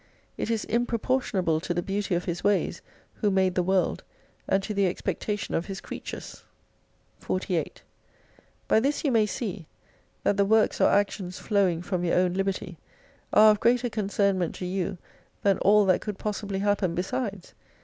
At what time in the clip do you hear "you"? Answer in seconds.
9.03-9.11, 14.65-14.97